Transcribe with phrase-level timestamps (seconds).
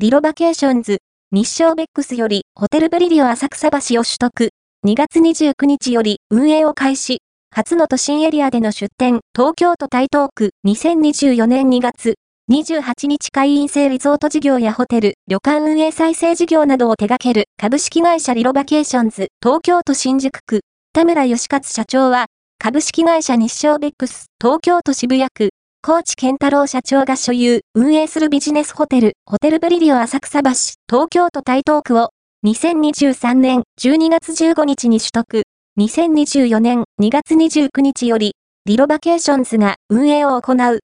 [0.00, 0.98] リロバケーションズ、
[1.32, 4.50] 日商ベックスよりホテルブリリオ浅草橋を取得、
[4.86, 7.18] 2月29日より運営を開始、
[7.52, 10.50] 初の都心エリアでの出店、東京都台東区。
[10.68, 12.14] 2024年2月、
[12.48, 17.46] 28日会員制リゾート事業やホテル、旅館運営再生事業などを手掛ける。
[17.60, 19.26] 株式会社リロバケーションズ。
[19.42, 20.60] 東京都新宿区、
[20.92, 22.26] 田村義勝社長は、
[22.60, 24.26] 株式会社日商ベックス。
[24.40, 25.50] 東京都渋谷区、
[25.88, 30.76] 高知健太郎社長が所有、運営するビジネスホテル、ホテルブリリオ浅草橋、東
[31.08, 32.10] 京都台東区を、
[32.44, 35.44] 2023年12月15日に取得、
[35.80, 38.34] 2024年2月29日より、
[38.66, 40.80] リロバケーションズが運営を行う。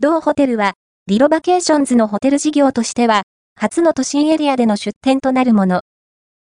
[0.00, 0.72] 同ホテルは、
[1.06, 5.82] リロバケーションズのホテル事業としては、初の都心エリアでの出店となるもの。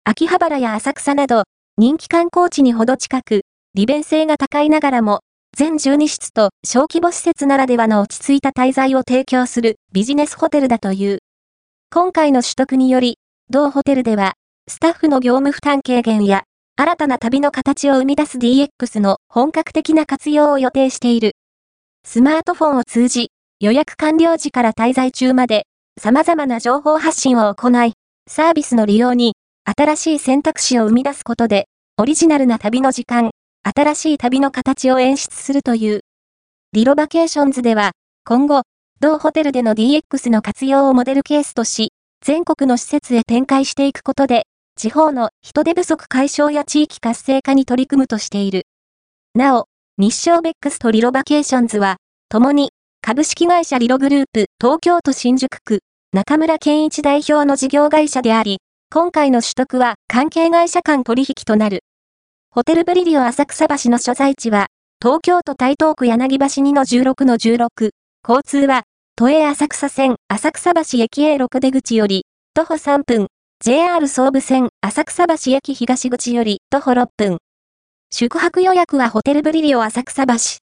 [0.05, 1.43] 秋葉原や浅草など、
[1.77, 3.43] 人気観光地にほど近く、
[3.75, 5.20] 利便性が高いながらも、
[5.57, 11.21] 全12室と小規模施設ならではの落ち着いた滞在を提供するビジネスホテルだという。
[11.93, 13.19] 今回の取得により、
[13.51, 14.33] 同ホテルでは、
[14.69, 16.43] スタッフの業務負担軽減や、
[16.75, 21.37] 新たな旅の形を生み出す DX の本格的な活用を予定している。
[22.05, 23.28] スマートフォンを通じ、
[23.61, 25.67] 予約完了時から滞在中まで、
[26.03, 27.93] 様々な情報発信を行い、
[28.28, 33.31] サービスの利用に、新しい選択肢を生み出すことで、オリジナルな旅の時間、
[33.67, 36.01] 新しい旅の形を演出するという。
[36.75, 37.93] リロバケーションズでは、
[38.27, 38.62] 今後、
[39.01, 44.45] 同ホテルでの DX の活用をモデルケースとし、全国の施設へ展開していくことで、
[44.77, 48.67] 地方の人手不足解消や地域活性化に取り組むとしている。
[49.34, 51.97] なお、日商ベックスとリロバケーションズは、
[52.28, 55.81] 共に、株式会社リログループ東京都新宿区、
[56.12, 58.59] 中村健一代表の事業会社であり、
[58.93, 61.81] 今回の取得は関係会社間取引となる。
[62.55, 64.69] ホテルブリリオ浅草橋の所在地は、
[65.02, 67.91] 東京都台東区柳橋2の16の16。
[68.24, 68.84] 交通は、
[69.16, 73.27] 都営浅草線浅草橋駅 A6 出口より、徒歩3分、
[73.58, 77.38] JR 総武線浅草橋駅東口より徒歩6分。
[78.12, 80.34] 宿泊予約はホテルブリリオ浅草橋